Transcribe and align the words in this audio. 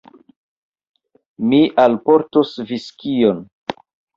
Mi 1.51 1.61
alportos 1.85 2.57
viskion. 2.73 3.47